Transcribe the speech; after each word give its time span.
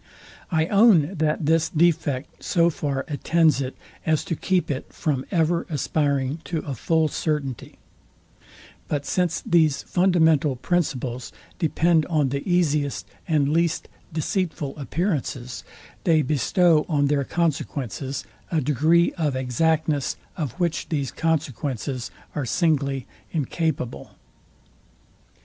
I 0.51 0.65
own 0.65 1.13
that 1.19 1.45
this 1.45 1.69
defect 1.69 2.43
so 2.43 2.71
far 2.71 3.05
attends 3.07 3.61
it, 3.61 3.77
as 4.03 4.23
to 4.25 4.35
keep 4.35 4.71
it 4.71 4.91
from 4.91 5.25
ever 5.29 5.67
aspiring 5.69 6.39
to 6.45 6.57
a 6.65 6.73
full 6.73 7.07
certainty: 7.07 7.77
But 8.87 9.05
since 9.05 9.41
these 9.45 9.83
fundamental 9.83 10.55
principles 10.55 11.31
depend 11.59 12.07
on 12.07 12.29
the 12.29 12.41
easiest 12.51 13.05
and 13.27 13.49
least 13.53 13.89
deceitful 14.11 14.75
appearances, 14.75 15.63
they 16.03 16.23
bestow 16.23 16.83
on 16.89 17.05
their 17.05 17.23
consequences 17.23 18.23
a 18.51 18.59
degree 18.59 19.11
of 19.19 19.35
exactness, 19.35 20.15
of 20.35 20.53
which 20.53 20.89
these 20.89 21.11
consequences 21.11 22.09
are 22.33 22.47
singly 22.47 23.05
incapable. 23.33 24.15